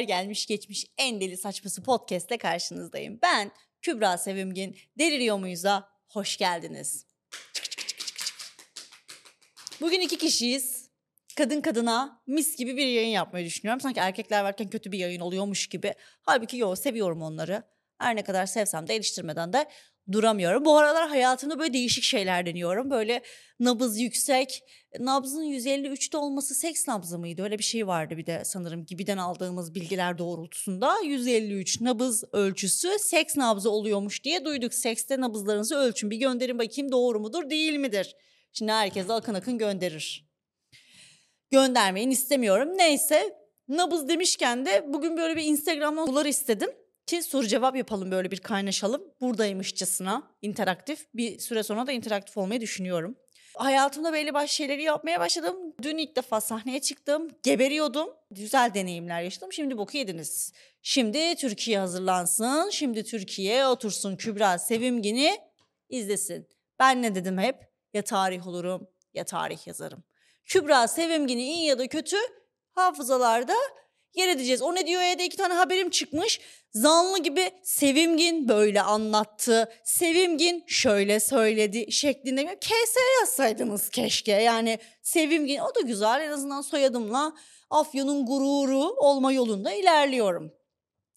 [0.00, 3.18] merhabalar gelmiş geçmiş en deli saçması podcast'le karşınızdayım.
[3.22, 3.50] Ben
[3.82, 7.06] Kübra Sevimgin, Deliriyor Muyuz'a hoş geldiniz.
[9.80, 10.90] Bugün iki kişiyiz.
[11.36, 13.80] Kadın kadına mis gibi bir yayın yapmayı düşünüyorum.
[13.80, 15.94] Sanki erkekler varken kötü bir yayın oluyormuş gibi.
[16.22, 17.62] Halbuki yo seviyorum onları.
[17.98, 19.68] Her ne kadar sevsem de eleştirmeden de
[20.12, 20.64] duramıyorum.
[20.64, 22.90] Bu aralar hayatımda böyle değişik şeyler deniyorum.
[22.90, 23.22] Böyle
[23.60, 24.62] nabız yüksek.
[24.98, 27.42] Nabzın 153'te olması seks nabzı mıydı?
[27.42, 30.94] Öyle bir şey vardı bir de sanırım gibiden aldığımız bilgiler doğrultusunda.
[31.04, 34.74] 153 nabız ölçüsü seks nabzı oluyormuş diye duyduk.
[34.74, 36.10] Sekste nabızlarınızı ölçün.
[36.10, 38.16] Bir gönderin bakayım doğru mudur değil midir?
[38.52, 40.30] Şimdi herkes akın akın gönderir.
[41.50, 42.68] Göndermeyin istemiyorum.
[42.78, 43.36] Neyse
[43.68, 46.70] nabız demişken de bugün böyle bir Instagram'dan sorular istedim
[47.10, 49.02] ki soru cevap yapalım böyle bir kaynaşalım.
[49.20, 51.06] Buradaymışçasına interaktif.
[51.14, 53.16] Bir süre sonra da interaktif olmayı düşünüyorum.
[53.54, 55.56] Hayatımda belli başlı şeyleri yapmaya başladım.
[55.82, 57.30] Dün ilk defa sahneye çıktım.
[57.42, 58.08] Geberiyordum.
[58.30, 59.52] Güzel deneyimler yaşadım.
[59.52, 60.52] Şimdi boku yediniz.
[60.82, 62.70] Şimdi Türkiye hazırlansın.
[62.70, 65.38] Şimdi Türkiye otursun Kübra Sevimgin'i
[65.88, 66.48] izlesin.
[66.78, 67.56] Ben ne dedim hep?
[67.94, 70.04] Ya tarih olurum ya tarih yazarım.
[70.44, 72.16] Kübra Sevimgin'i iyi ya da kötü
[72.72, 73.54] hafızalarda
[74.14, 74.62] yer edeceğiz.
[74.62, 76.40] O ne diyor ya da iki tane haberim çıkmış.
[76.74, 79.72] Zanlı gibi Sevimgin böyle anlattı.
[79.84, 82.58] Sevimgin şöyle söyledi şeklinde.
[82.60, 84.32] KS yazsaydınız keşke.
[84.32, 86.20] Yani Sevimgin o da güzel.
[86.20, 87.34] En azından soyadımla
[87.70, 90.52] Afyon'un gururu olma yolunda ilerliyorum.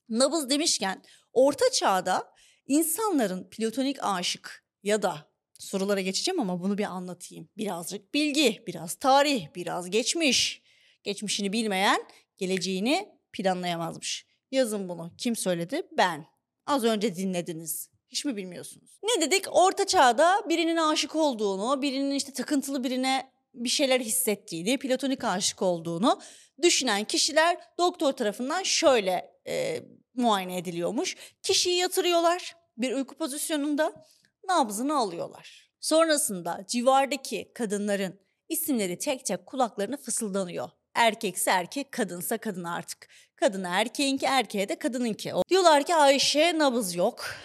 [0.10, 2.34] Nabız demişken orta çağda
[2.68, 7.50] insanların platonik aşık ya da sorulara geçeceğim ama bunu bir anlatayım.
[7.58, 10.64] Birazcık bilgi, biraz tarih, biraz geçmiş.
[11.04, 12.08] Geçmişini bilmeyen
[12.46, 14.26] geleceğini planlayamazmış.
[14.52, 15.12] Yazın bunu.
[15.18, 15.82] Kim söyledi?
[15.98, 16.26] Ben.
[16.66, 17.90] Az önce dinlediniz.
[18.10, 19.00] Hiç mi bilmiyorsunuz?
[19.04, 19.46] Ne dedik?
[19.52, 26.22] Orta çağda birinin aşık olduğunu, birinin işte takıntılı birine bir şeyler hissettiğini, platonik aşık olduğunu
[26.62, 29.80] düşünen kişiler doktor tarafından şöyle e,
[30.14, 31.16] muayene ediliyormuş.
[31.44, 34.06] Kişiyi yatırıyorlar bir uyku pozisyonunda,
[34.48, 35.72] nabzını alıyorlar.
[35.80, 38.20] Sonrasında civardaki kadınların
[38.50, 40.70] isimleri tek tek kulaklarına fısıldanıyor.
[40.96, 43.08] Erkekse erkek, kadınsa kadın artık.
[43.36, 45.34] Kadına erkeğinki, erkeğe de kadınınki.
[45.50, 47.36] Diyorlar ki Ayşe nabız yok.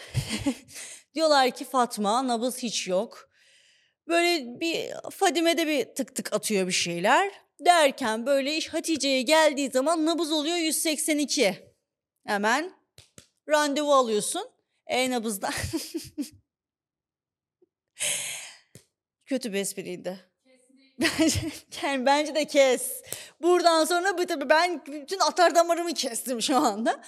[1.14, 3.28] Diyorlar ki Fatma nabız hiç yok.
[4.08, 7.32] Böyle bir Fadime'de bir tık tık atıyor bir şeyler.
[7.60, 11.74] Derken böyle iş Hatice'ye geldiği zaman nabız oluyor 182.
[12.26, 12.72] Hemen
[13.48, 14.50] randevu alıyorsun.
[14.86, 15.50] E nabızda.
[19.26, 20.27] Kötü bir espriydi.
[21.82, 23.02] Yani bence de kes.
[23.42, 27.02] Buradan sonra bu tabii ben bütün atar damarımı kestim şu anda.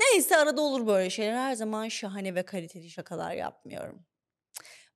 [0.00, 1.34] Neyse arada olur böyle şeyler.
[1.34, 4.06] Her zaman şahane ve kaliteli şakalar yapmıyorum.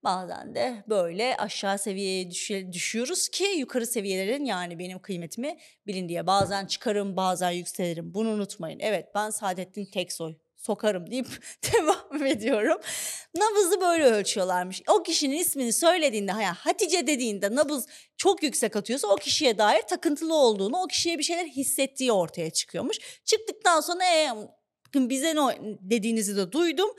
[0.05, 2.31] Bazen de böyle aşağı seviyeye
[2.73, 6.27] düşüyoruz ki yukarı seviyelerin yani benim kıymetimi bilin diye.
[6.27, 8.79] Bazen çıkarım bazen yükselirim bunu unutmayın.
[8.81, 10.35] Evet ben Saadettin Teksoy
[10.67, 11.27] sokarım deyip
[11.73, 12.79] devam ediyorum.
[13.35, 14.83] Nabızı böyle ölçüyorlarmış.
[14.89, 17.87] O kişinin ismini söylediğinde yani Hatice dediğinde nabız
[18.17, 22.99] çok yüksek atıyorsa o kişiye dair takıntılı olduğunu, o kişiye bir şeyler hissettiği ortaya çıkıyormuş.
[23.25, 24.31] Çıktıktan sonra e,
[24.95, 26.91] bize ne dediğinizi de duydum.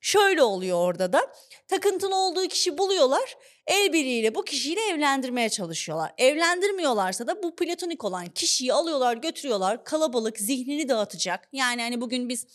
[0.00, 1.32] Şöyle oluyor orada da.
[1.68, 3.36] Takıntılı olduğu kişi buluyorlar.
[3.66, 6.12] El birliğiyle bu kişiyle evlendirmeye çalışıyorlar.
[6.18, 9.84] Evlendirmiyorlarsa da bu platonik olan kişiyi alıyorlar, götürüyorlar.
[9.84, 11.48] Kalabalık, zihnini dağıtacak.
[11.52, 12.46] Yani hani bugün biz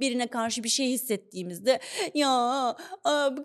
[0.00, 1.80] birine karşı bir şey hissettiğimizde
[2.14, 2.76] ya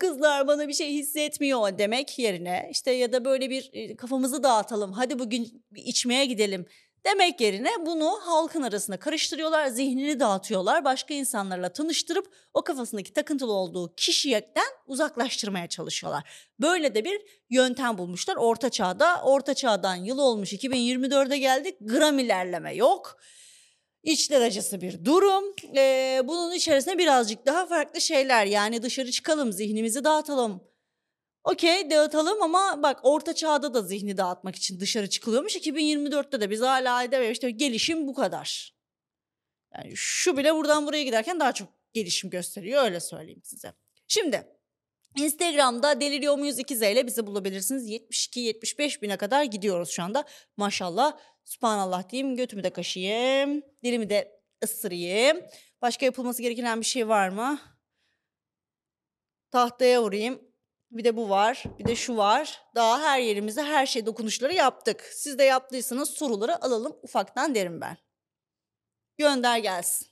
[0.00, 5.18] kızlar bana bir şey hissetmiyor demek yerine işte ya da böyle bir kafamızı dağıtalım hadi
[5.18, 6.66] bugün içmeye gidelim
[7.06, 13.94] demek yerine bunu halkın arasına karıştırıyorlar, zihnini dağıtıyorlar, başka insanlarla tanıştırıp o kafasındaki takıntılı olduğu
[13.94, 16.30] kişiden uzaklaştırmaya çalışıyorlar.
[16.60, 17.20] Böyle de bir
[17.50, 19.22] yöntem bulmuşlar Orta Çağ'da.
[19.22, 21.76] Orta Çağ'dan yıl olmuş 2024'e geldik.
[21.80, 23.16] Gram ilerleme yok
[24.02, 25.44] içler acısı bir durum.
[25.76, 30.72] Ee, bunun içerisinde birazcık daha farklı şeyler yani dışarı çıkalım, zihnimizi dağıtalım.
[31.44, 35.56] Okey dağıtalım ama bak orta çağda da zihni dağıtmak için dışarı çıkılıyormuş.
[35.56, 37.40] 2024'te de biz hala edememiş.
[37.40, 38.74] Gelişim bu kadar.
[39.74, 43.72] Yani şu bile buradan buraya giderken daha çok gelişim gösteriyor öyle söyleyeyim size.
[44.08, 44.46] Şimdi
[45.16, 47.90] Instagram'da Deliriyor Muyuz 2Z ile bizi bulabilirsiniz.
[47.90, 50.24] 72-75 bine kadar gidiyoruz şu anda.
[50.56, 51.18] Maşallah.
[51.44, 52.36] Sübhanallah diyeyim.
[52.36, 53.62] Götümü de kaşıyayım.
[53.82, 55.42] Dilimi de ısırayım.
[55.82, 57.60] Başka yapılması gereken bir şey var mı?
[59.50, 60.52] Tahtaya vurayım.
[60.90, 61.64] Bir de bu var.
[61.78, 62.62] Bir de şu var.
[62.74, 65.10] Daha her yerimize her şey dokunuşları yaptık.
[65.12, 67.96] Siz de yaptıysanız soruları alalım ufaktan derim ben.
[69.18, 70.08] Gönder gelsin.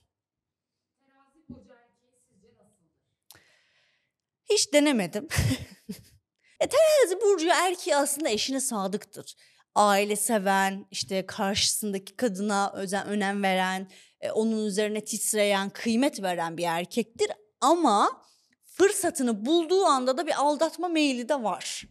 [4.49, 5.27] Hiç denemedim.
[6.59, 9.35] e, terazi burcu erkeği aslında eşine sadıktır.
[9.75, 13.91] Aile seven, işte karşısındaki kadına özen, önem veren,
[14.21, 17.31] e, onun üzerine titreyen, kıymet veren bir erkektir.
[17.61, 18.23] Ama
[18.63, 21.87] fırsatını bulduğu anda da bir aldatma meyli de var.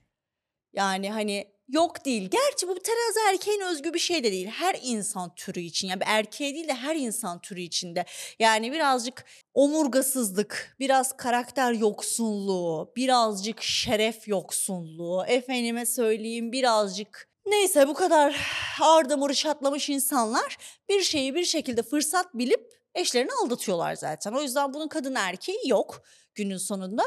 [0.72, 2.30] Yani hani yok değil.
[2.30, 4.46] Gerçi bu terazi erkeğin özgü bir şey de değil.
[4.46, 8.04] Her insan türü için yani bir erkeğe değil de her insan türü içinde.
[8.38, 9.24] Yani birazcık
[9.54, 18.36] omurgasızlık, biraz karakter yoksunluğu, birazcık şeref yoksunluğu, efendime söyleyeyim birazcık Neyse bu kadar
[18.80, 20.56] ardamuru çatlamış insanlar
[20.88, 24.32] bir şeyi bir şekilde fırsat bilip eşlerini aldatıyorlar zaten.
[24.32, 26.02] O yüzden bunun kadın erkeği yok
[26.34, 27.02] günün sonunda.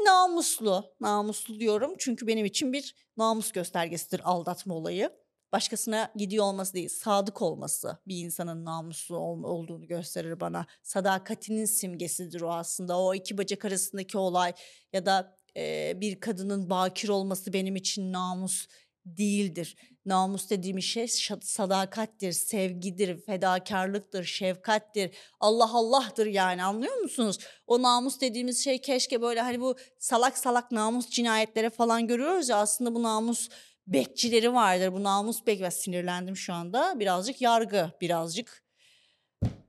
[0.00, 5.10] E, namuslu, namuslu diyorum çünkü benim için bir namus göstergesidir aldatma olayı.
[5.52, 10.66] Başkasına gidiyor olması değil, sadık olması bir insanın namuslu ol- olduğunu gösterir bana.
[10.82, 13.00] Sadakatinin simgesidir o aslında.
[13.00, 14.52] O iki bacak arasındaki olay
[14.92, 18.66] ya da e, bir kadının bakir olması benim için namus
[19.16, 19.76] değildir.
[20.06, 21.08] Namus dediğimiz şey
[21.42, 25.10] sadakattir, sevgidir, fedakarlıktır, şefkattir.
[25.40, 27.38] Allah Allah'tır yani anlıyor musunuz?
[27.66, 32.56] O namus dediğimiz şey keşke böyle hani bu salak salak namus cinayetleri falan görüyoruz ya
[32.56, 33.48] aslında bu namus
[33.86, 34.92] bekçileri vardır.
[34.92, 37.00] Bu namus bek ben sinirlendim şu anda.
[37.00, 38.64] Birazcık yargı, birazcık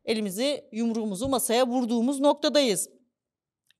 [0.05, 2.89] elimizi yumruğumuzu masaya vurduğumuz noktadayız.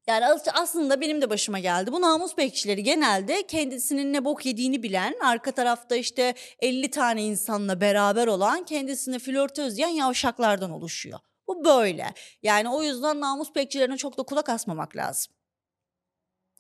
[0.10, 1.92] Yani as- aslında benim de başıma geldi.
[1.92, 7.82] Bu namus bekçileri genelde kendisinin ne bok yediğini bilen, arka tarafta işte 50 tane insanla
[7.82, 11.20] beraber olan, kendisine flörtöz diyen yavşaklardan oluşuyor.
[11.48, 12.14] Bu böyle.
[12.44, 15.34] Yani o yüzden namus bekçilerine çok da kulak asmamak lazım.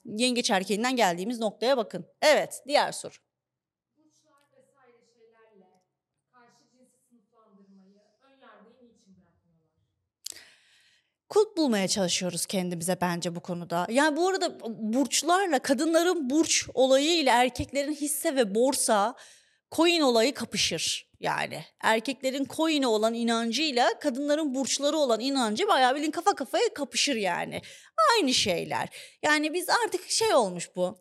[0.05, 2.05] Yengeç erkeğinden geldiğimiz noktaya bakın.
[2.21, 3.13] Evet, diğer soru.
[6.33, 8.39] karşı cinsi sınıflandırmayı ön
[8.87, 9.38] niçin bırakmıyorlar?
[11.29, 13.87] Kulp bulmaya çalışıyoruz kendimize bence bu konuda.
[13.89, 19.15] Yani bu arada burçlarla kadınların burç olayı ile erkeklerin hisse ve borsa
[19.71, 21.09] coin olayı kapışır.
[21.19, 27.61] Yani erkeklerin coin'e olan inancıyla kadınların burçları olan inancı bayağı bilin kafa kafaya kapışır yani.
[28.15, 28.89] Aynı şeyler.
[29.23, 30.97] Yani biz artık şey olmuş bu.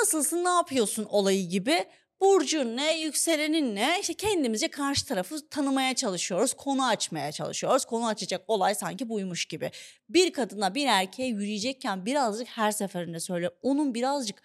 [0.00, 1.84] Nasılsın ne yapıyorsun olayı gibi
[2.20, 7.84] burcun ne, yükselenin ne işte kendimizce karşı tarafı tanımaya çalışıyoruz, konu açmaya çalışıyoruz.
[7.84, 9.70] Konu açacak olay sanki buymuş gibi.
[10.08, 14.42] Bir kadına bir erkeğe yürüyecekken birazcık her seferinde söyle onun birazcık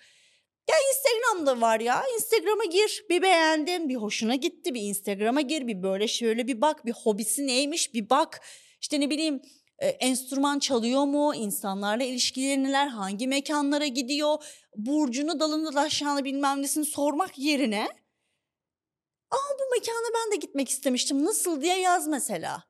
[0.69, 2.03] ya Instagram'da var ya.
[2.15, 3.05] Instagram'a gir.
[3.09, 4.73] Bir beğendin, bir hoşuna gitti.
[4.73, 6.85] Bir Instagram'a gir, bir böyle şöyle bir bak.
[6.85, 8.41] Bir hobisi neymiş bir bak.
[8.81, 9.41] İşte ne bileyim
[9.81, 11.35] e, enstrüman çalıyor mu?
[11.35, 12.87] İnsanlarla ilişkileri neler?
[12.87, 14.43] Hangi mekanlara gidiyor?
[14.75, 17.87] Burcunu dalını daşağını bilmem nesini sormak yerine
[19.31, 21.25] Aa bu mekana ben de gitmek istemiştim.
[21.25, 22.63] Nasıl diye yaz mesela.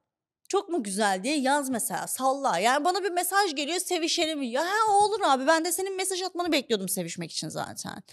[0.49, 2.59] Çok mu güzel diye yaz mesela salla.
[2.59, 4.41] Yani bana bir mesaj geliyor sevişelim.
[4.41, 8.03] Ya ha, olur abi ben de senin mesaj atmanı bekliyordum sevişmek için zaten.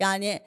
[0.00, 0.42] Yani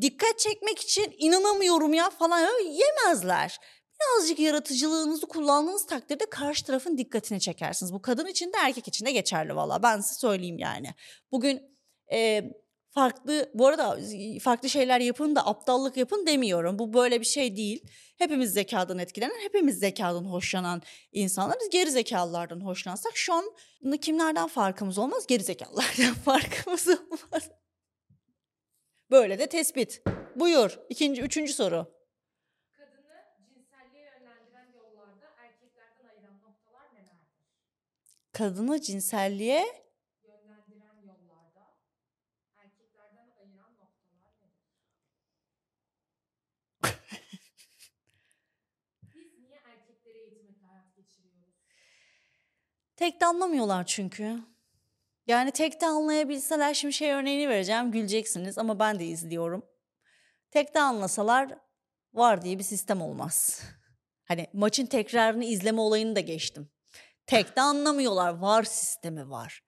[0.00, 3.58] dikkat çekmek için inanamıyorum ya falan yemezler.
[4.00, 7.92] Birazcık yaratıcılığınızı kullandığınız takdirde karşı tarafın dikkatini çekersiniz.
[7.92, 10.94] Bu kadın için de erkek için de geçerli valla ben size söyleyeyim yani.
[11.32, 11.62] Bugün
[12.12, 12.42] e,
[12.90, 13.98] farklı bu arada
[14.42, 16.78] farklı şeyler yapın da aptallık yapın demiyorum.
[16.78, 17.84] Bu böyle bir şey değil.
[18.18, 20.82] Hepimiz zekadan etkilenen, hepimiz zekadan hoşlanan
[21.12, 21.70] insanlarız.
[21.70, 23.44] Geri zekalılardan hoşlansak şu an
[24.00, 25.26] kimlerden farkımız olmaz?
[25.26, 27.50] Geri zekalılardan farkımız olmaz.
[29.10, 30.02] Böyle de tespit.
[30.36, 30.78] Buyur.
[30.88, 31.86] İkinci, üçüncü soru.
[32.72, 33.24] Kadını
[33.54, 37.46] cinselliğe yönlendiren yollarda erkeklerden ayıran noktalar nelerdir?
[38.32, 39.66] Kadını cinselliğe
[40.24, 41.76] Yönlendiren yollarda
[42.56, 44.64] erkeklerden ayıran noktalar nedir?
[49.14, 51.54] Biz niye erkekleri eğitmekle hayat geçiriyoruz?
[52.96, 54.38] tek de anlamıyorlar çünkü.
[55.26, 59.66] Yani tek de anlayabilseler şimdi şey örneğini vereceğim güleceksiniz ama ben de izliyorum.
[60.50, 61.58] Tek de anlasalar
[62.12, 63.62] var diye bir sistem olmaz.
[64.24, 66.70] Hani maçın tekrarını izleme olayını da geçtim.
[67.30, 69.62] Tek de anlamıyorlar var sistemi var.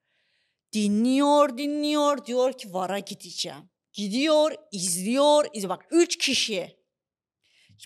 [0.72, 3.70] Dinliyor dinliyor diyor ki vara gideceğim.
[3.92, 5.68] Gidiyor izliyor izliyor.
[5.68, 6.76] Bak üç kişi.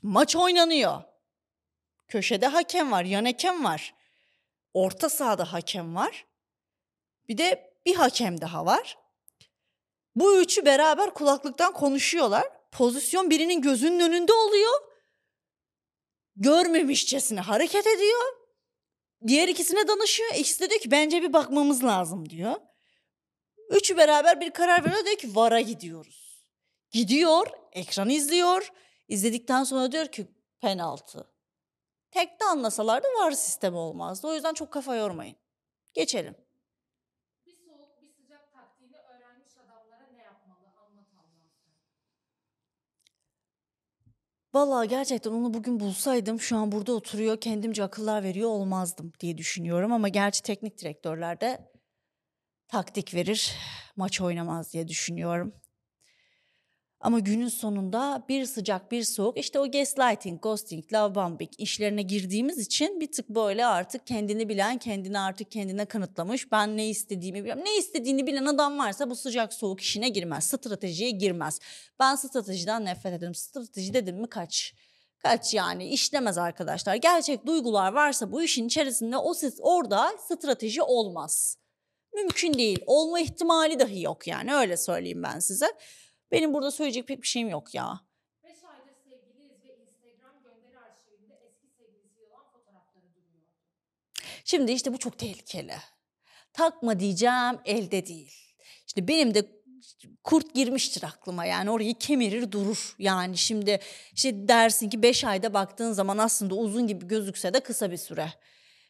[0.02, 1.02] Maç oynanıyor.
[2.09, 3.95] Köşede hakem var yan hakem var.
[4.75, 6.26] Orta sahada hakem var.
[7.28, 8.99] Bir de bir hakem daha var.
[10.14, 12.49] Bu üçü beraber kulaklıktan konuşuyorlar.
[12.73, 14.80] Pozisyon birinin gözünün önünde oluyor.
[16.37, 18.46] Görmemişçesine hareket ediyor.
[19.26, 20.30] Diğer ikisine danışıyor.
[20.35, 22.54] İkisi de diyor ki bence bir bakmamız lazım diyor.
[23.70, 26.44] Üçü beraber bir karar veriyor diyor ki VAR'a gidiyoruz.
[26.90, 28.73] Gidiyor, ekranı izliyor.
[29.08, 30.26] İzledikten sonra diyor ki
[30.61, 31.30] penaltı.
[32.11, 34.26] Tek de anlasalar da VAR sistemi olmazdı.
[34.26, 35.37] O yüzden çok kafa yormayın.
[35.94, 36.35] Geçelim.
[37.46, 38.96] Bir soğuk bir sıcak taktiğini
[44.56, 49.92] Vallahi gerçekten onu bugün bulsaydım şu an burada oturuyor kendimce akıllar veriyor olmazdım diye düşünüyorum.
[49.92, 51.70] Ama gerçi teknik direktörler de
[52.68, 53.52] taktik verir
[53.96, 55.54] maç oynamaz diye düşünüyorum.
[57.00, 62.59] Ama günün sonunda bir sıcak bir soğuk işte o gaslighting, ghosting, love bombing işlerine girdiğimiz
[62.59, 66.53] için bir tık böyle artık kendini bilen, kendini artık kendine kanıtlamış.
[66.53, 67.65] Ben ne istediğimi biliyorum.
[67.65, 70.45] Ne istediğini bilen adam varsa bu sıcak soğuk işine girmez.
[70.45, 71.61] Stratejiye girmez.
[72.00, 73.35] Ben stratejiden nefret ederim.
[73.35, 74.75] Strateji dedim mi kaç.
[75.19, 76.95] Kaç yani işlemez arkadaşlar.
[76.95, 81.57] Gerçek duygular varsa bu işin içerisinde o siz orada strateji olmaz.
[82.15, 82.79] Mümkün değil.
[82.87, 85.67] Olma ihtimali dahi yok yani öyle söyleyeyim ben size.
[86.33, 88.00] Benim burada söyleyecek pek bir şeyim yok ya.
[88.45, 93.47] 5 aydır sevgiliyiz ve Instagram gönderi arşivinde eski sevgilisiyle olan fotoğrafları duruyor.
[94.45, 95.75] Şimdi işte bu çok tehlikeli.
[96.52, 98.33] Takma diyeceğim elde değil.
[98.87, 99.56] İşte benim de
[100.25, 102.95] kurt girmiştir aklıma yani orayı kemirir durur.
[102.99, 103.80] Yani şimdi
[104.12, 108.33] işte dersin ki 5 ayda baktığın zaman aslında uzun gibi gözükse de kısa bir süre.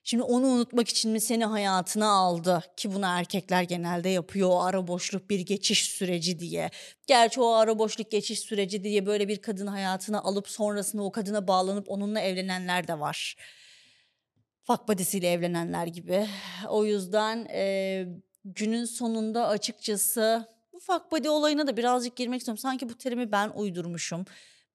[0.09, 4.89] Şimdi onu unutmak için mi seni hayatına aldı ki bunu erkekler genelde yapıyor o ara
[4.89, 6.71] boşluk bir geçiş süreci diye.
[7.07, 11.49] Gerçi o ara boşluk geçiş süreci diye böyle bir kadın hayatına alıp sonrasında o kadına
[11.49, 13.37] bağlanıp onunla evlenenler de var
[14.67, 16.29] fuck buddy'siyle evlenenler gibi.
[16.69, 18.07] O yüzden e,
[18.45, 22.59] günün sonunda açıkçası bu fuck buddy olayına da birazcık girmek istiyorum.
[22.59, 24.25] Sanki bu terimi ben uydurmuşum.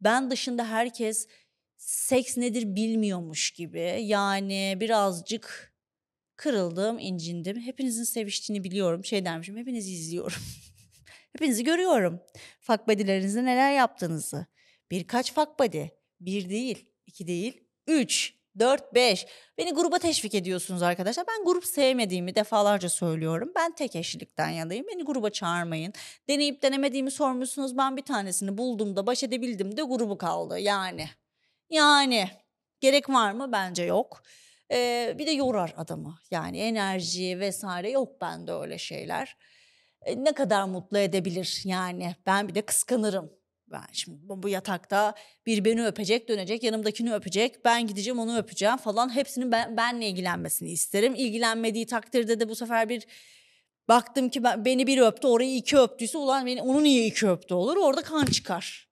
[0.02, 1.28] Ben dışında herkes
[1.82, 3.98] seks nedir bilmiyormuş gibi.
[4.02, 5.74] Yani birazcık
[6.36, 7.62] kırıldım, incindim.
[7.62, 9.06] Hepinizin seviştiğini biliyorum.
[9.06, 10.42] Şey dermişim, hepinizi izliyorum.
[11.34, 12.20] Hepinizi görüyorum.
[12.60, 14.46] Fuck buddy'lerinizde neler yaptığınızı.
[14.92, 15.84] Birkaç fuck buddy.
[16.20, 19.26] Bir değil, iki değil, üç, dört, beş.
[19.58, 21.26] Beni gruba teşvik ediyorsunuz arkadaşlar.
[21.28, 23.52] Ben grup sevmediğimi defalarca söylüyorum.
[23.56, 24.86] Ben tek eşlilikten yanayım.
[24.88, 25.94] Beni gruba çağırmayın.
[26.30, 27.78] Deneyip denemediğimi sormuşsunuz.
[27.78, 30.60] Ben bir tanesini buldum da baş edebildim de grubu kaldı.
[30.60, 31.10] Yani.
[31.72, 32.30] Yani.
[32.80, 33.52] Gerek var mı?
[33.52, 34.24] Bence yok.
[34.72, 36.16] Ee, bir de yorar adamı.
[36.32, 39.38] Yani enerji vesaire yok bende öyle şeyler.
[40.02, 42.16] E, ne kadar mutlu edebilir yani.
[42.26, 43.34] Ben bir de kıskanırım.
[43.68, 45.14] Ben şimdi bu yatakta
[45.46, 47.66] bir beni öpecek, dönecek, yanımdakini öpecek.
[47.66, 49.16] Ben gideceğim onu öpeceğim falan.
[49.16, 51.16] Hepsinin ben, benle ilgilenmesini isterim.
[51.16, 53.08] İlgilenmediği takdirde de bu sefer bir
[53.88, 57.54] baktım ki ben, beni bir öptü, orayı iki öptüyse ulan beni onu niye iki öptü
[57.54, 57.78] olur?
[57.78, 58.91] Orada kan çıkar.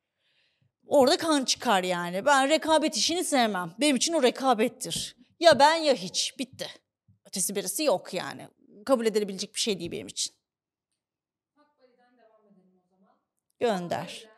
[0.90, 2.26] Orada kan çıkar yani.
[2.26, 3.76] Ben rekabet işini sevmem.
[3.80, 5.18] Benim için o rekabettir.
[5.40, 6.40] Ya ben ya hiç.
[6.40, 6.68] Bitti.
[7.26, 8.48] Ötesi birisi yok yani.
[8.86, 10.36] Kabul edilebilecek bir şey değil benim için.
[13.60, 14.30] Gönder.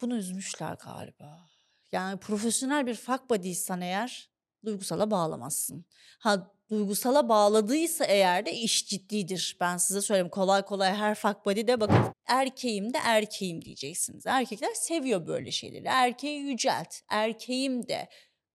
[0.00, 1.48] Bunu üzmüşler galiba.
[1.92, 4.30] Yani profesyonel bir fuck buddy'ysen eğer
[4.64, 5.84] duygusala bağlamazsın.
[6.18, 9.56] Ha duygusala bağladıysa eğer de iş ciddidir.
[9.60, 14.26] Ben size söyleyeyim kolay kolay her fuck buddy de bakın erkeğim de erkeğim diyeceksiniz.
[14.26, 15.84] Erkekler seviyor böyle şeyleri.
[15.86, 16.94] Erkeği yücelt.
[17.08, 18.08] Erkeğim de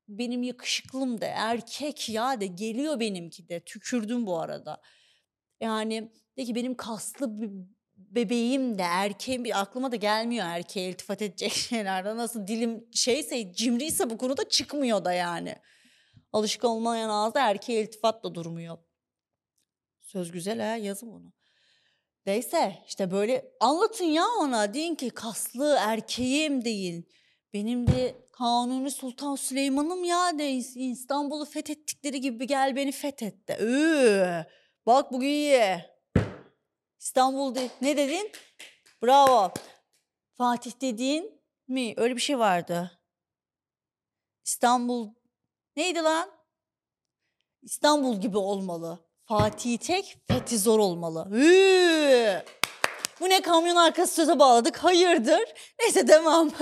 [0.08, 3.60] benim yakışıklım da erkek ya de geliyor benimki de.
[3.60, 4.82] Tükürdüm bu arada.
[5.62, 7.50] Yani de ki benim kaslı bir
[7.96, 12.18] bebeğim de erkeğim bir aklıma da gelmiyor erkeğe iltifat edecek şeylerden.
[12.18, 15.56] Nasıl dilim şeyse cimriyse bu konuda çıkmıyor da yani.
[16.34, 18.77] Alışık olmayan ağızda erkeğe iltifat durmuyor.
[20.01, 21.34] Söz güzel ha yazın bunu.
[22.25, 24.74] Neyse işte böyle anlatın ya ona.
[24.74, 27.10] Deyin ki kaslı erkeğim deyin.
[27.53, 33.57] Benim de Kanuni Sultan Süleyman'ım ya de İstanbul'u fethettikleri gibi gel beni fethet de.
[33.62, 34.46] Üü,
[34.86, 35.86] bak bugün iyi.
[37.00, 38.31] İstanbul de, ne dedin?
[39.03, 39.51] Bravo.
[40.38, 41.93] Fatih dediğin mi?
[41.98, 43.01] Öyle bir şey vardı.
[44.46, 45.13] İstanbul
[45.77, 46.29] neydi lan?
[47.62, 49.00] İstanbul gibi olmalı.
[49.25, 51.27] Fatih tek, fethi zor olmalı.
[51.31, 52.43] Hüüü.
[53.19, 54.77] Bu ne kamyon arkası söze bağladık?
[54.77, 55.43] Hayırdır?
[55.79, 56.51] Neyse devam.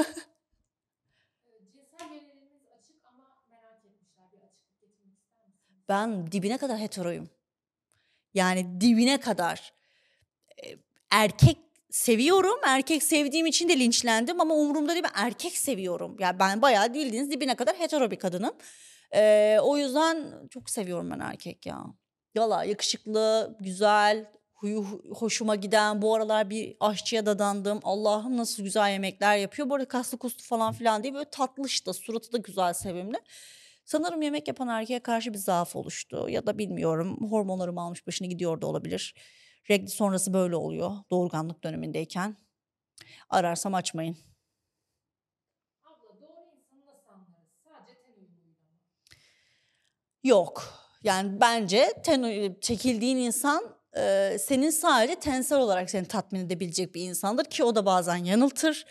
[5.90, 7.30] Ben dibine kadar heteroyum.
[8.34, 9.74] Yani dibine kadar.
[11.12, 11.58] Erkek
[11.92, 12.60] seviyorum.
[12.64, 15.04] Erkek sevdiğim için de linçlendim ama umurumda değil.
[15.04, 16.16] Ben erkek seviyorum.
[16.20, 18.54] Yani ben bayağı bildiğiniz dibine kadar hetero bir kadınım.
[19.16, 21.86] Ee, o yüzden çok seviyorum ben erkek ya.
[22.38, 26.02] Valla yakışıklı, güzel, huyu hu- hoşuma giden.
[26.02, 27.80] Bu aralar bir aşçıya dadandım.
[27.84, 29.70] Allah'ım nasıl güzel yemekler yapıyor.
[29.70, 31.14] Bu arada kaslı kuslu falan filan değil.
[31.14, 33.18] Böyle tatlış da, suratı da güzel, sevimli.
[33.86, 36.30] Sanırım yemek yapan erkeğe karşı bir zaaf oluştu.
[36.30, 39.16] Ya da bilmiyorum hormonlarım almış başını gidiyor da olabilir.
[39.70, 42.38] Regl sonrası böyle oluyor doğurganlık dönemindeyken.
[43.30, 44.18] Ararsam açmayın.
[45.86, 47.50] Abla doğru insanı nasıl anlarız?
[47.64, 48.80] Sadece ten uyumuyla mı?
[50.26, 50.64] Yok.
[51.04, 53.64] Yani bence ten, çekildiğin insan
[53.98, 58.86] e, senin sadece tensel olarak seni tatmin edebilecek bir insandır ki o da bazen yanıltır.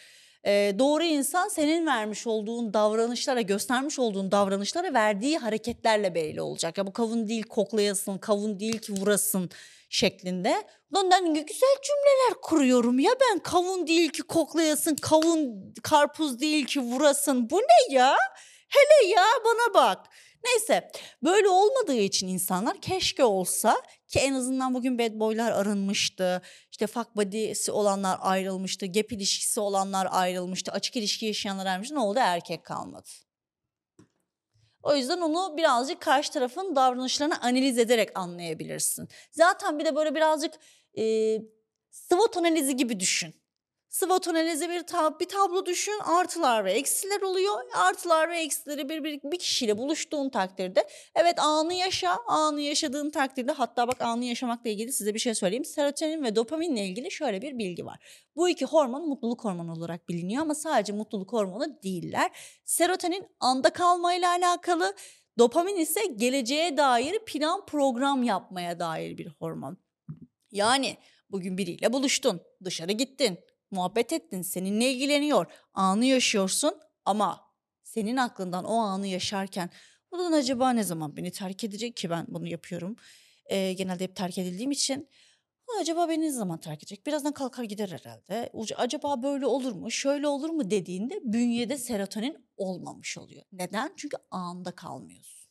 [0.47, 6.79] E, doğru insan senin vermiş olduğun davranışlara, göstermiş olduğun davranışlara verdiği hareketlerle belli olacak.
[6.79, 9.51] Ya bu kavun değil koklayasın, kavun değil ki vurasın
[9.89, 10.55] şeklinde.
[10.95, 16.81] Lan ben güzel cümleler kuruyorum ya ben kavun değil ki koklayasın, kavun karpuz değil ki
[16.81, 17.51] vurasın.
[17.51, 18.17] Bu ne ya?
[18.69, 20.07] Hele ya bana bak.
[20.45, 20.91] Neyse
[21.23, 26.43] böyle olmadığı için insanlar keşke olsa ki en azından bugün bad boylar arınmıştı.
[26.71, 28.87] İşte fuck body'si olanlar ayrılmıştı.
[28.87, 30.73] Gap ilişkisi olanlar ayrılmıştı.
[30.73, 31.95] Açık ilişki yaşayanlar ayrılmıştı.
[31.95, 32.19] Ne oldu?
[32.23, 33.09] Erkek kalmadı.
[34.83, 39.09] O yüzden onu birazcık karşı tarafın davranışlarını analiz ederek anlayabilirsin.
[39.31, 40.55] Zaten bir de böyle birazcık
[40.99, 41.05] e,
[41.91, 43.44] SWOT analizi gibi düşün.
[43.95, 45.99] SWOT analizi bir, tab bir tablo düşün.
[46.05, 47.55] Artılar ve eksiler oluyor.
[47.75, 52.19] Artılar ve eksileri bir, bir, bir kişiyle buluştuğun takdirde evet anı yaşa.
[52.27, 55.65] Anı yaşadığın takdirde hatta bak anı yaşamakla ilgili size bir şey söyleyeyim.
[55.65, 58.25] Serotonin ve dopaminle ilgili şöyle bir bilgi var.
[58.37, 62.31] Bu iki hormon mutluluk hormonu olarak biliniyor ama sadece mutluluk hormonu değiller.
[62.65, 64.95] Serotonin anda kalmayla alakalı.
[65.39, 69.79] Dopamin ise geleceğe dair plan program yapmaya dair bir hormon.
[70.51, 70.97] Yani
[71.31, 73.39] bugün biriyle buluştun, dışarı gittin,
[73.75, 77.41] muhabbet ettin, seninle ilgileniyor, anı yaşıyorsun ama
[77.83, 79.71] senin aklından o anı yaşarken
[80.13, 82.97] bunun acaba ne zaman beni terk edecek ki ben bunu yapıyorum.
[83.47, 85.09] Ee, genelde hep terk edildiğim için
[85.69, 87.07] "Bu acaba beni ne zaman terk edecek?
[87.07, 88.51] Birazdan kalkar gider herhalde.
[88.77, 89.91] Acaba böyle olur mu?
[89.91, 93.43] Şöyle olur mu dediğinde bünyede serotonin olmamış oluyor.
[93.53, 93.93] Neden?
[93.97, 95.51] Çünkü anda kalmıyorsun.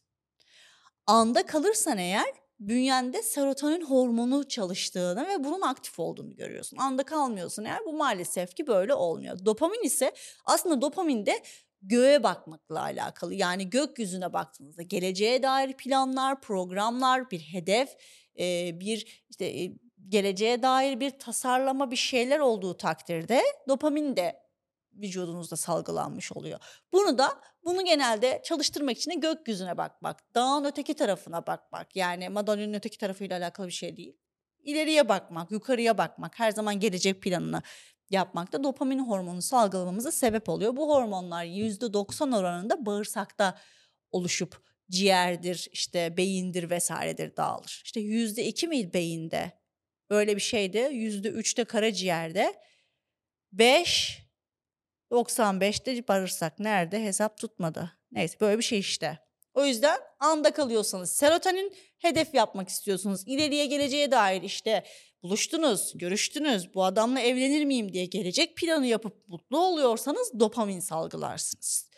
[1.08, 6.78] Anda kalırsan eğer bünyende serotonin hormonu çalıştığını ve bunun aktif olduğunu görüyorsun.
[6.78, 9.46] Anda kalmıyorsun eğer bu maalesef ki böyle olmuyor.
[9.46, 10.14] Dopamin ise
[10.46, 11.44] aslında dopamin de
[11.82, 13.34] göğe bakmakla alakalı.
[13.34, 17.98] Yani gökyüzüne baktığınızda geleceğe dair planlar, programlar, bir hedef,
[18.40, 19.72] e, bir işte e,
[20.10, 24.44] geleceğe dair bir tasarlama bir şeyler olduğu takdirde dopamin de
[24.94, 26.60] vücudunuzda salgılanmış oluyor.
[26.94, 31.96] Bunu da bunu genelde çalıştırmak için de gökyüzüne bakmak, dağın öteki tarafına bakmak.
[31.96, 34.18] Yani madalyonun öteki tarafıyla alakalı bir şey değil.
[34.64, 37.62] İleriye bakmak, yukarıya bakmak, her zaman gelecek planını
[38.10, 40.76] yapmak da dopamin hormonu salgılamamıza sebep oluyor.
[40.76, 43.58] Bu hormonlar %90 oranında bağırsakta
[44.12, 47.82] oluşup ciğerdir, işte beyindir vesairedir dağılır.
[47.86, 49.52] İşte %2 mi beyinde?
[50.10, 50.78] Böyle bir şeydi.
[50.78, 52.54] %3'te karaciğerde.
[53.52, 54.23] 5
[55.14, 57.92] 95'te bağırsak nerede hesap tutmadı.
[58.12, 59.20] Neyse böyle bir şey işte.
[59.54, 63.24] O yüzden anda kalıyorsanız serotonin hedef yapmak istiyorsunuz.
[63.28, 64.84] İleriye geleceğe dair işte
[65.24, 71.90] buluştunuz, görüştünüz, bu adamla evlenir miyim diye gelecek planı yapıp mutlu oluyorsanız dopamin salgılarsınız.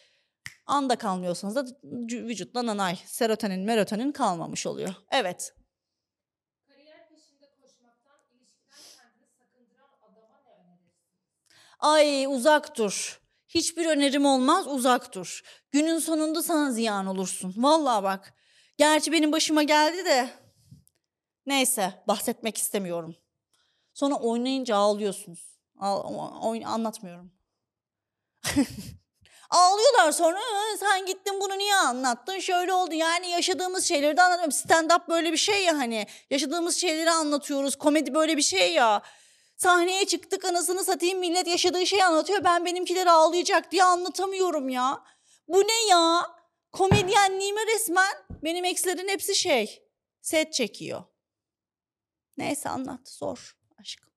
[0.65, 4.95] Anda kalmıyorsanız da vü- vücutta nanay, serotonin, merotonin kalmamış oluyor.
[5.12, 5.54] Evet.
[11.86, 13.19] Ay uzak dur.
[13.48, 15.41] Hiçbir önerim olmaz uzak dur.
[15.71, 17.54] Günün sonunda sana ziyan olursun.
[17.58, 18.34] Vallahi bak.
[18.78, 20.30] Gerçi benim başıma geldi de.
[21.45, 23.15] Neyse bahsetmek istemiyorum.
[23.93, 25.58] Sonra oynayınca ağlıyorsunuz.
[25.80, 26.00] Ağ-
[26.50, 27.32] oyn- anlatmıyorum.
[29.50, 34.52] Ağlıyorlar sonra "Ee, sen gittin bunu niye anlattın şöyle oldu yani yaşadığımız şeyleri de anlatıyorum
[34.52, 39.02] stand up böyle bir şey ya hani yaşadığımız şeyleri anlatıyoruz komedi böyle bir şey ya
[39.57, 42.43] Sahneye çıktık anasını satayım millet yaşadığı şeyi anlatıyor.
[42.43, 45.03] Ben benimkileri ağlayacak diye anlatamıyorum ya.
[45.47, 46.21] Bu ne ya?
[46.71, 48.13] Komedyenliğime resmen
[48.43, 49.89] benim ekslerin hepsi şey.
[50.21, 51.03] Set çekiyor.
[52.37, 54.09] Neyse anlat zor aşkım.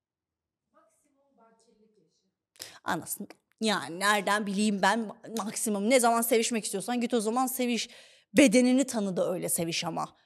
[2.84, 3.26] Anasını
[3.60, 7.88] yani nereden bileyim ben maksimum ne zaman sevişmek istiyorsan git o zaman seviş.
[8.36, 10.16] Bedenini tanı da öyle seviş ama.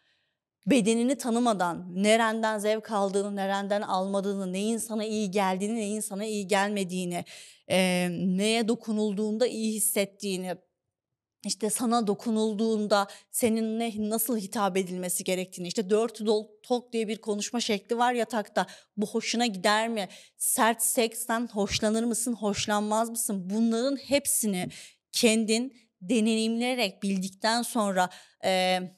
[0.66, 7.24] Bedenini tanımadan nereden zevk aldığını, nereden almadığını, neyin sana iyi geldiğini, neyin sana iyi gelmediğini,
[7.68, 10.56] eee, neye dokunulduğunda iyi hissettiğini,
[11.46, 17.18] işte sana dokunulduğunda senin ne, nasıl hitap edilmesi gerektiğini, işte dört dol tok diye bir
[17.18, 18.66] konuşma şekli var yatakta.
[18.96, 20.08] Bu hoşuna gider mi?
[20.38, 23.50] Sert seksten hoşlanır mısın, hoşlanmaz mısın?
[23.50, 24.68] Bunların hepsini
[25.12, 28.08] kendin deneyimleyerek bildikten sonra
[28.44, 28.96] eee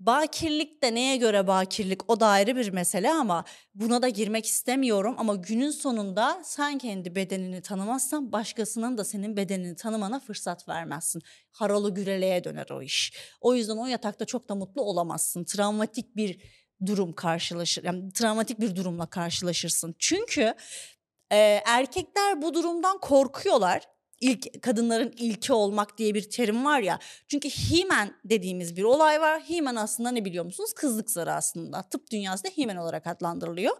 [0.00, 5.14] Bakirlik de neye göre bakirlik o da ayrı bir mesele ama buna da girmek istemiyorum.
[5.18, 11.22] Ama günün sonunda sen kendi bedenini tanımazsan başkasının da senin bedenini tanımana fırsat vermezsin.
[11.50, 13.12] Haralı güreleye döner o iş.
[13.40, 15.44] O yüzden o yatakta çok da mutlu olamazsın.
[15.44, 16.38] Travmatik bir
[16.86, 19.94] durum karşılaşır, yani travmatik bir durumla karşılaşırsın.
[19.98, 20.54] Çünkü
[21.32, 23.93] e, erkekler bu durumdan korkuyorlar.
[24.24, 26.98] İlk kadınların ilki olmak diye bir terim var ya.
[27.28, 29.42] Çünkü Himen dediğimiz bir olay var.
[29.42, 30.72] Himen aslında ne biliyor musunuz?
[30.72, 31.82] Kızlık zarı aslında.
[31.82, 33.76] Tıp dünyasında Himen olarak adlandırılıyor.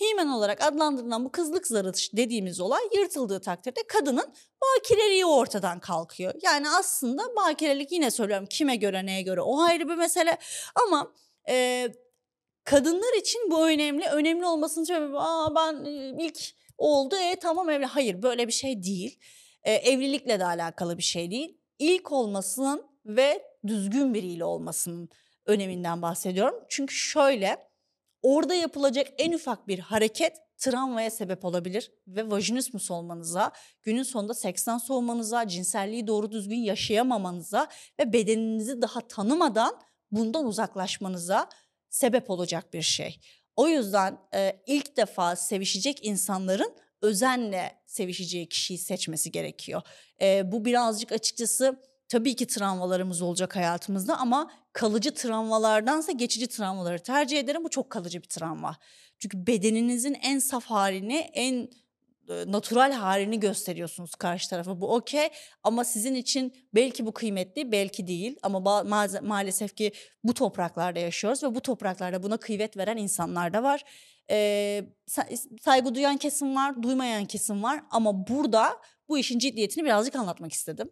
[0.00, 6.34] Himen olarak adlandırılan bu kızlık zarı dediğimiz olay yırtıldığı takdirde kadının bakireliği ortadan kalkıyor.
[6.42, 10.38] Yani aslında bakirelik yine söylüyorum kime göre neye göre o ayrı bir mesele
[10.86, 11.12] ama
[11.48, 11.88] e,
[12.64, 14.06] kadınlar için bu önemli.
[14.08, 15.84] Önemli olmasının sebebi aa ben
[16.18, 16.38] ilk
[16.78, 17.86] oldu e tamam evli.
[17.86, 19.18] Hayır böyle bir şey değil.
[19.68, 21.58] E, evlilikle de alakalı bir şey değil.
[21.78, 25.08] İlk olmasının ve düzgün biriyle olmasının
[25.46, 26.54] öneminden bahsediyorum.
[26.68, 27.68] Çünkü şöyle
[28.22, 33.52] orada yapılacak en ufak bir hareket travmaya sebep olabilir ve vajinismus olmanıza,
[33.82, 37.68] günün sonunda seksten soğumanıza, cinselliği doğru düzgün yaşayamamanıza
[38.00, 41.48] ve bedeninizi daha tanımadan bundan uzaklaşmanıza
[41.90, 43.20] sebep olacak bir şey.
[43.56, 49.82] O yüzden e, ilk defa sevişecek insanların özenle sevişeceği kişiyi seçmesi gerekiyor.
[50.20, 57.38] E, bu birazcık açıkçası tabii ki travmalarımız olacak hayatımızda ama kalıcı travmalardansa geçici travmaları tercih
[57.38, 57.64] ederim.
[57.64, 58.76] Bu çok kalıcı bir travma.
[59.18, 61.68] Çünkü bedeninizin en saf halini, en
[62.28, 64.80] natural halini gösteriyorsunuz karşı tarafa.
[64.80, 65.28] Bu okey
[65.62, 68.36] ama sizin için belki bu kıymetli, belki değil.
[68.42, 69.92] Ama ma- maalesef ki
[70.24, 73.84] bu topraklarda yaşıyoruz ve bu topraklarda buna kıymet veren insanlar da var.
[74.30, 74.84] Ee,
[75.60, 78.76] saygı duyan kesim var, duymayan kesim var ama burada
[79.08, 80.90] bu işin ciddiyetini birazcık anlatmak istedim.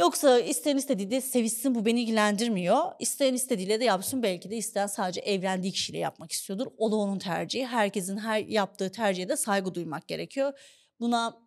[0.00, 2.92] Yoksa isteyen istediği de sevişsin bu beni ilgilendirmiyor.
[2.98, 6.66] İsteyen istediğiyle de yapsın belki de isteyen sadece evlendiği kişiyle yapmak istiyordur.
[6.78, 7.66] O da onun tercihi.
[7.66, 10.52] Herkesin her yaptığı tercihe de saygı duymak gerekiyor.
[11.00, 11.38] Buna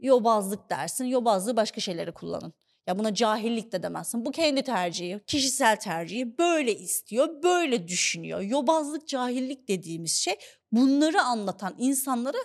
[0.00, 1.04] yobazlık dersin.
[1.04, 2.52] Yobazlığı başka şeylere kullanın.
[2.86, 4.24] Ya buna cahillik de demezsin.
[4.24, 6.38] Bu kendi tercihi, kişisel tercihi.
[6.38, 8.40] Böyle istiyor, böyle düşünüyor.
[8.40, 10.34] Yobazlık, cahillik dediğimiz şey
[10.72, 12.38] bunları anlatan insanlara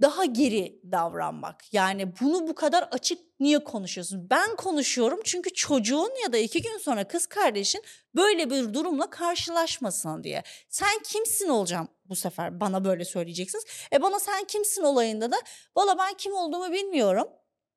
[0.00, 1.74] daha geri davranmak.
[1.74, 4.30] Yani bunu bu kadar açık niye konuşuyorsun?
[4.30, 7.82] Ben konuşuyorum çünkü çocuğun ya da iki gün sonra kız kardeşin
[8.14, 10.42] böyle bir durumla karşılaşmasın diye.
[10.68, 13.64] Sen kimsin olacağım bu sefer bana böyle söyleyeceksiniz.
[13.92, 15.36] E bana sen kimsin olayında da
[15.76, 17.28] valla ben kim olduğumu bilmiyorum.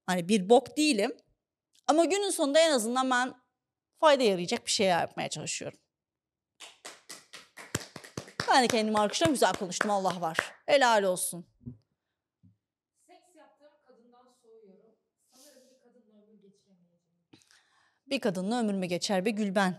[0.06, 1.18] Hani bir bok değilim.
[1.88, 3.34] Ama günün sonunda en azından ben
[4.00, 5.80] fayda yarayacak bir şey yapmaya çalışıyorum.
[8.50, 9.34] Ben de kendimi alkışlıyorum.
[9.34, 10.38] Güzel konuştum Allah var.
[10.66, 11.53] Helal olsun.
[18.08, 19.76] Bir kadınla ömür mü geçer be Gülben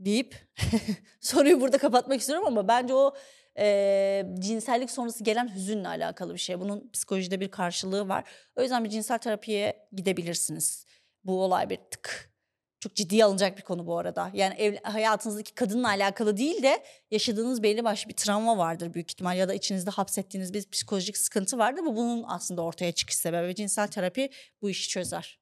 [0.00, 0.36] deyip
[1.20, 3.14] soruyu burada kapatmak istiyorum ama bence o
[3.58, 6.60] e, cinsellik sonrası gelen hüzünle alakalı bir şey.
[6.60, 8.24] Bunun psikolojide bir karşılığı var.
[8.56, 10.86] O yüzden bir cinsel terapiye gidebilirsiniz.
[11.24, 12.32] Bu olay bir tık
[12.80, 14.30] çok ciddiye alınacak bir konu bu arada.
[14.34, 19.36] Yani ev, hayatınızdaki kadınla alakalı değil de yaşadığınız belli başlı bir travma vardır büyük ihtimal
[19.36, 21.82] ya da içinizde hapsettiğiniz bir psikolojik sıkıntı vardır.
[21.84, 23.54] Bu bunun aslında ortaya çıkış sebebi.
[23.54, 24.30] Cinsel terapi
[24.62, 25.41] bu işi çözer.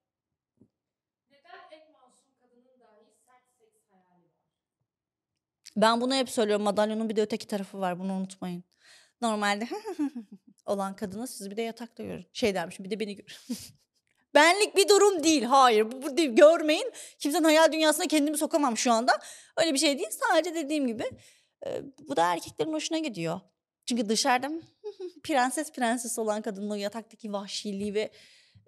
[5.77, 6.65] Ben bunu hep söylüyorum.
[6.65, 7.99] Madalyonun bir de öteki tarafı var.
[7.99, 8.65] Bunu unutmayın.
[9.21, 9.69] Normalde
[10.67, 12.27] olan kadını siz bir de yatakta görün.
[12.33, 13.41] Şey dermişim bir de beni gör.
[14.35, 15.43] Benlik bir durum değil.
[15.43, 16.31] Hayır bu, bu değil.
[16.31, 16.93] Görmeyin.
[17.19, 19.13] Kimsenin hayal dünyasına kendimi sokamam şu anda.
[19.57, 20.11] Öyle bir şey değil.
[20.11, 21.05] Sadece dediğim gibi
[21.67, 23.41] e, bu da erkeklerin hoşuna gidiyor.
[23.87, 24.51] Çünkü dışarıda
[25.23, 28.11] prenses prenses olan kadının o yataktaki vahşiliği ve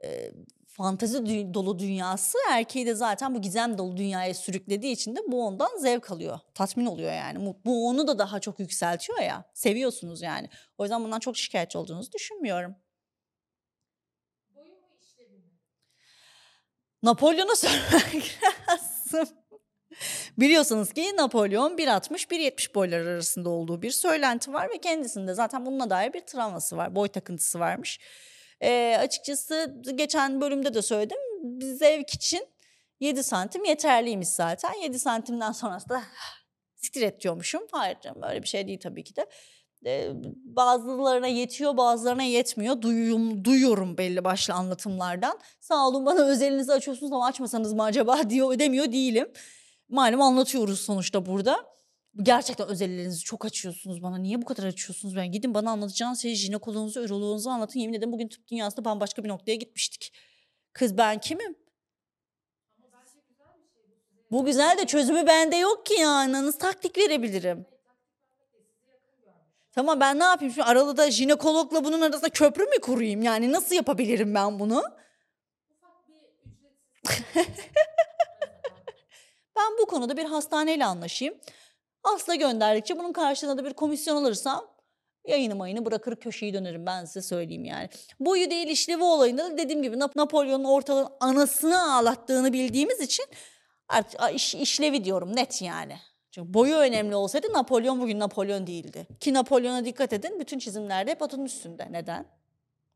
[0.05, 0.31] e,
[0.73, 5.47] fantezi dü- dolu dünyası erkeği de zaten bu gizem dolu dünyaya sürüklediği için de bu
[5.47, 6.39] ondan zevk alıyor.
[6.55, 7.55] Tatmin oluyor yani.
[7.65, 9.45] Bu onu da daha çok yükseltiyor ya.
[9.55, 10.49] Seviyorsunuz yani.
[10.79, 12.77] O yüzden bundan çok şikayetçi olduğunuzu düşünmüyorum.
[17.03, 18.15] Napolyon'a sormak
[18.69, 19.37] lazım.
[20.39, 26.13] Biliyorsunuz ki Napolyon 1.60-1.70 boylar arasında olduğu bir söylenti var ve kendisinde zaten bununla dair
[26.13, 26.95] bir travması var.
[26.95, 28.01] Boy takıntısı varmış.
[28.63, 31.19] E, açıkçası geçen bölümde de söyledim.
[31.61, 32.47] Zevk için
[33.01, 34.73] 7 santim yeterliymiş zaten.
[34.83, 36.03] 7 santimden sonrası da
[36.77, 37.63] siktir et diyormuşum.
[37.73, 39.27] Hayır canım öyle bir şey değil tabii ki de.
[39.87, 40.11] Ee,
[40.45, 42.83] bazılarına yetiyor bazılarına yetmiyor.
[42.83, 45.39] Duyum, duyuyorum belli başlı anlatımlardan.
[45.61, 49.33] Sağ olun bana özelinizi açıyorsunuz ama açmasanız mı acaba diyor demiyor değilim.
[49.89, 51.73] Malum anlatıyoruz sonuçta burada
[52.17, 54.19] gerçekten özelliklerinizi çok açıyorsunuz bana.
[54.19, 55.17] Niye bu kadar açıyorsunuz?
[55.17, 57.81] Ben gidin bana anlatacağınız şeyi jinekoloğunuzu, üroloğunuzu anlatın.
[57.81, 60.13] Yemin ederim bugün tıp dünyasında bambaşka bir noktaya gitmiştik.
[60.73, 61.57] Kız ben kimim?
[64.31, 66.33] Bu güzel de çözümü bende yok ki yani.
[66.33, 67.67] Nasıl taktik verebilirim?
[69.73, 70.55] Tamam ben ne yapayım?
[70.55, 73.23] Şu arada jinekologla bunun arasında köprü mü kurayım?
[73.23, 74.83] Yani nasıl yapabilirim ben bunu?
[79.57, 81.35] ben bu konuda bir hastaneyle anlaşayım.
[82.03, 84.73] Asla gönderdikçe bunun karşılığında da bir komisyon alırsam
[85.27, 87.89] Yayını mayını bırakır köşeyi dönerim ben size söyleyeyim yani.
[88.21, 93.25] Boyu değil işlevi olayında da dediğim gibi Nap- Napolyon'un ortalığın anasını ağlattığını bildiğimiz için
[93.89, 95.97] artık iş, işlevi diyorum net yani.
[96.31, 99.07] Çünkü boyu önemli olsaydı Napolyon bugün Napolyon değildi.
[99.21, 101.89] Ki Napolyon'a dikkat edin bütün çizimlerde hep atın üstünde.
[101.91, 102.27] Neden?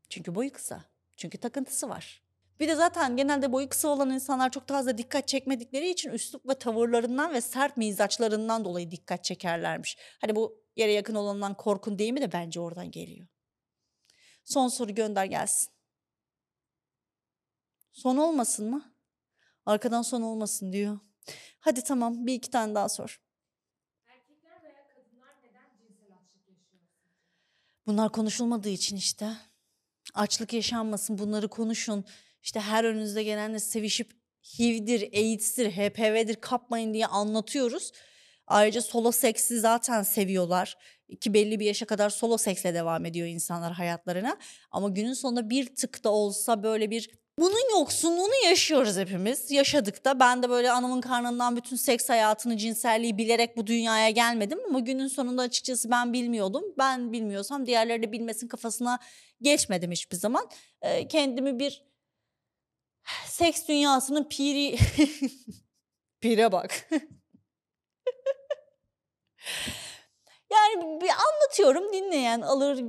[0.09, 0.81] Çünkü boyu kısa.
[1.17, 2.21] Çünkü takıntısı var.
[2.59, 6.59] Bir de zaten genelde boyu kısa olan insanlar çok fazla dikkat çekmedikleri için üslup ve
[6.59, 9.97] tavırlarından ve sert mizaçlarından dolayı dikkat çekerlermiş.
[10.21, 13.27] Hani bu yere yakın olandan korkun değil mi de bence oradan geliyor.
[14.43, 15.69] Son soru gönder gelsin.
[17.91, 18.93] Son olmasın mı?
[19.65, 20.99] Arkadan son olmasın diyor.
[21.59, 23.21] Hadi tamam bir iki tane daha sor.
[24.07, 26.83] Erkekler veya kadınlar neden cinsel açlık yaşıyor?
[27.87, 29.33] Bunlar konuşulmadığı için işte.
[30.13, 32.05] Açlık yaşanmasın bunları konuşun.
[32.43, 34.11] İşte her önünüze gelenle sevişip
[34.59, 37.91] HIV'dir, AIDS'tir, HPV'dir kapmayın diye anlatıyoruz.
[38.47, 40.77] Ayrıca solo seksi zaten seviyorlar.
[41.21, 44.37] Ki belli bir yaşa kadar solo seksle devam ediyor insanlar hayatlarına.
[44.71, 49.51] Ama günün sonunda bir tık da olsa böyle bir bunun yoksunluğunu yaşıyoruz hepimiz.
[49.51, 54.59] Yaşadık da ben de böyle anamın karnından bütün seks hayatını, cinselliği bilerek bu dünyaya gelmedim.
[54.67, 56.63] Ama günün sonunda açıkçası ben bilmiyordum.
[56.77, 58.99] Ben bilmiyorsam diğerleri de bilmesin kafasına
[59.41, 60.49] geçmedim hiçbir zaman.
[60.81, 61.83] Ee, kendimi bir
[63.25, 64.77] seks dünyasının piri...
[66.21, 66.89] Pire bak.
[70.51, 72.83] yani bir anlatıyorum dinleyen alır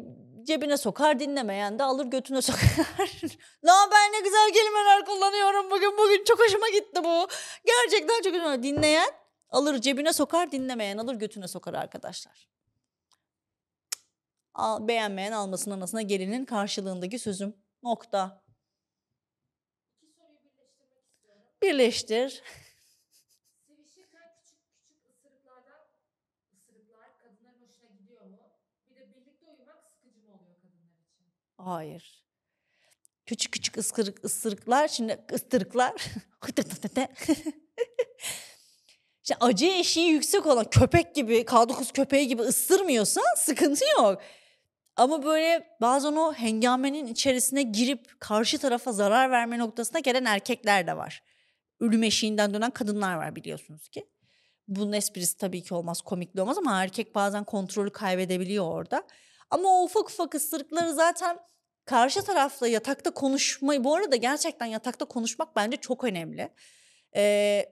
[0.48, 3.20] cebine sokar dinlemeyen de alır götüne sokar.
[3.64, 7.28] Lan ben ne güzel kelimeler kullanıyorum bugün bugün çok hoşuma gitti bu.
[7.66, 9.11] Gerçekten çok hoşuma Dinleyen
[9.50, 12.48] alır cebine sokar dinlemeyen alır götüne sokar arkadaşlar.
[14.54, 17.57] Al, beğenmeyen almasın anasına gelinin karşılığındaki sözüm.
[17.83, 18.44] Nokta.
[20.02, 21.48] İki soruyu birleştirmek istiyorum.
[21.62, 22.42] Birleştir.
[23.66, 25.87] Sevişirken küçük küçük ısırıklardan
[26.55, 28.38] ısırıklar kadınların hoşuna gidiyor mu?
[28.90, 31.27] Bir de birlikte uyumak sıkıcı mı oluyor kadınlar için?
[31.57, 32.25] Hayır.
[33.27, 35.94] Küçük küçük ıskırık, ısırıklar, şimdi ıstırıklar.
[39.23, 44.23] işte acı eşiği yüksek olan köpek gibi, K9 köpeği gibi ısırmıyorsa sıkıntı yok.
[44.97, 50.97] Ama böyle bazen o hengamenin içerisine girip karşı tarafa zarar verme noktasına gelen erkekler de
[50.97, 51.23] var.
[51.80, 54.08] Ölüm eşiğinden dönen kadınlar var biliyorsunuz ki.
[54.68, 59.02] Bunun esprisi tabii ki olmaz, komikli olmaz ama erkek bazen kontrolü kaybedebiliyor orada.
[59.50, 61.38] Ama o ufak ufak ısırıkları zaten
[61.84, 66.48] karşı tarafla yatakta konuşmayı, bu arada gerçekten yatakta konuşmak bence çok önemli.
[67.16, 67.64] Ee,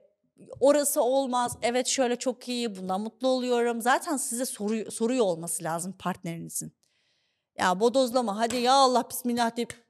[0.59, 3.81] orası olmaz, evet şöyle çok iyi, bundan mutlu oluyorum.
[3.81, 6.73] Zaten size soruyor, soruyor olması lazım partnerinizin.
[7.59, 9.86] Ya bodozlama hadi ya Allah bismillah deyip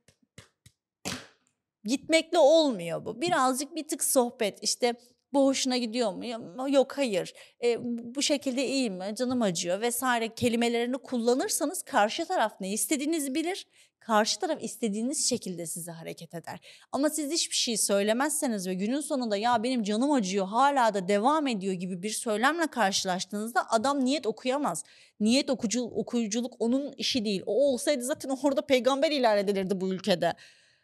[1.88, 3.22] gitmekle olmuyor bu.
[3.22, 4.94] Birazcık bir tık sohbet işte
[5.34, 6.70] bu hoşuna gidiyor mu?
[6.70, 7.34] Yok hayır.
[7.64, 7.78] E,
[8.16, 9.14] bu şekilde iyi mi?
[9.18, 13.68] Canım acıyor vesaire kelimelerini kullanırsanız karşı taraf ne istediğinizi bilir.
[14.00, 16.60] Karşı taraf istediğiniz şekilde size hareket eder.
[16.92, 21.48] Ama siz hiçbir şey söylemezseniz ve günün sonunda ya benim canım acıyor hala da devam
[21.48, 24.84] ediyor gibi bir söylemle karşılaştığınızda adam niyet okuyamaz.
[25.20, 27.44] Niyet okucu, okuyuculuk onun işi değil.
[27.46, 30.34] O olsaydı zaten orada peygamber ilan edilirdi bu ülkede.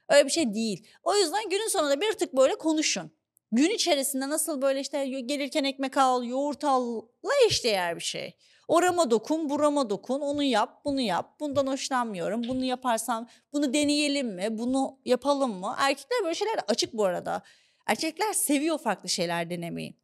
[0.10, 0.88] Öyle bir şey değil.
[1.04, 3.12] O yüzden günün sonunda bir tık böyle konuşun.
[3.52, 7.02] Gün içerisinde nasıl böyle işte gelirken ekmek al, yoğurt al,
[7.48, 8.38] eşdeğer bir şey.
[8.68, 11.40] Orama dokun, burama dokun, onu yap, bunu yap.
[11.40, 12.44] Bundan hoşlanmıyorum.
[12.48, 14.48] Bunu yaparsam bunu deneyelim mi?
[14.58, 15.76] Bunu yapalım mı?
[15.78, 17.42] Erkekler böyle şeyler açık bu arada.
[17.86, 19.98] Erkekler seviyor farklı şeyler denemeyi.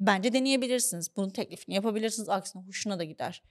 [0.00, 1.16] Bence deneyebilirsiniz.
[1.16, 2.28] Bunun teklifini yapabilirsiniz.
[2.28, 3.42] Aksine hoşuna da gider.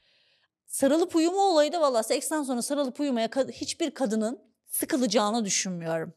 [0.66, 6.14] Sarılıp uyuma olayı da valla seksten sonra sarılıp uyumaya hiçbir kadının sıkılacağını düşünmüyorum.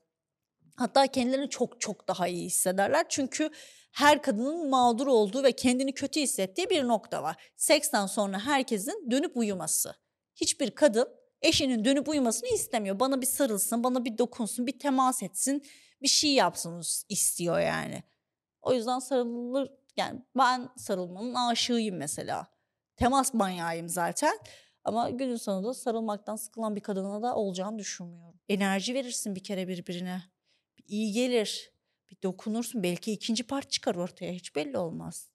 [0.77, 3.07] Hatta kendilerini çok çok daha iyi hissederler.
[3.09, 3.51] Çünkü
[3.93, 7.51] her kadının mağdur olduğu ve kendini kötü hissettiği bir nokta var.
[7.57, 9.95] Seksten sonra herkesin dönüp uyuması.
[10.35, 11.09] Hiçbir kadın
[11.43, 13.01] eşinin dönüp uyumasını istemiyor.
[13.01, 15.63] Bana bir sarılsın, bana bir dokunsun, bir temas etsin,
[16.03, 18.03] bir şey yapsın istiyor yani.
[18.63, 22.47] O yüzden sarılır, yani ben sarılmanın aşığıyım mesela.
[22.97, 24.39] Temas manyağıyım zaten.
[24.85, 28.41] Ama günün sonunda sarılmaktan sıkılan bir kadına da olacağını düşünmüyorum.
[28.49, 30.23] Enerji verirsin bir kere birbirine.
[30.79, 31.73] Bir iyi gelir.
[32.11, 32.83] Bir dokunursun.
[32.83, 34.33] Belki ikinci part çıkar ortaya.
[34.33, 35.31] Hiç belli olmaz.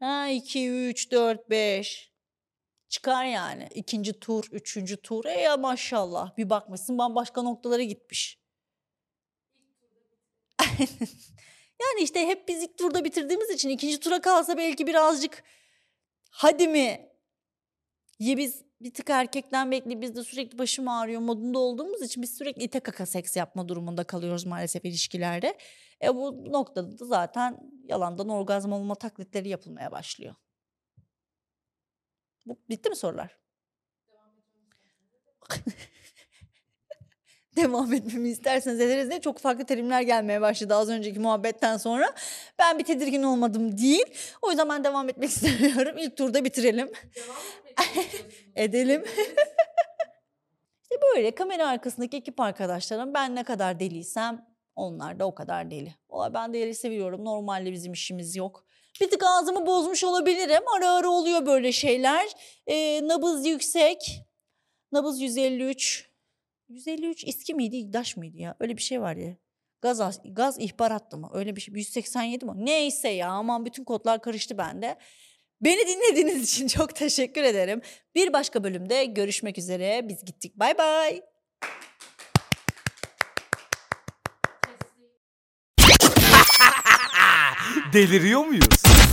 [0.00, 2.12] Ha 2, 3, 4, 5.
[2.88, 3.68] Çıkar yani.
[3.74, 5.24] İkinci tur, üçüncü tur.
[5.24, 6.36] E ya maşallah.
[6.36, 8.40] Bir bakmışsın bambaşka noktalara gitmiş.
[11.80, 15.44] yani işte hep biz ilk turda bitirdiğimiz için ikinci tura kalsa belki birazcık
[16.30, 17.13] hadi mi
[18.18, 22.38] ya biz bir tık erkekten bekli biz de sürekli başım ağrıyor modunda olduğumuz için biz
[22.38, 25.58] sürekli ite kaka seks yapma durumunda kalıyoruz maalesef ilişkilerde.
[26.02, 30.34] E bu noktada da zaten yalandan orgazm olma taklitleri yapılmaya başlıyor.
[32.46, 33.38] Bu, bitti mi sorular?
[37.56, 42.14] Devam etmemi isterseniz ederiz diye çok farklı terimler gelmeye başladı az önceki muhabbetten sonra.
[42.58, 44.04] Ben bir tedirgin olmadım değil.
[44.42, 45.98] O yüzden ben devam etmek istemiyorum.
[45.98, 46.92] İlk turda bitirelim.
[48.56, 49.04] Edelim.
[50.82, 55.94] İşte böyle kamera arkasındaki ekip arkadaşlarım ben ne kadar deliysem onlar da o kadar deli.
[56.10, 57.24] Valla ben deli seviyorum.
[57.24, 58.64] Normalde bizim işimiz yok.
[59.00, 60.62] Bir tık ağzımı bozmuş olabilirim.
[60.76, 62.28] Ara ara oluyor böyle şeyler.
[62.66, 64.20] Ee, nabız yüksek.
[64.92, 66.13] Nabız 153.
[66.74, 68.54] 153 iski miydi, İgdaş mıydı ya?
[68.60, 69.36] Öyle bir şey var ya.
[69.82, 71.30] Gaz, gaz ihbarattı mı?
[71.34, 71.74] Öyle bir şey.
[71.74, 72.52] 187 mi?
[72.56, 74.98] Neyse ya aman bütün kodlar karıştı bende.
[75.60, 77.80] Beni dinlediğiniz için çok teşekkür ederim.
[78.14, 80.08] Bir başka bölümde görüşmek üzere.
[80.08, 80.56] Biz gittik.
[80.56, 81.22] Bay bay.
[87.92, 89.03] Deliriyor muyuz?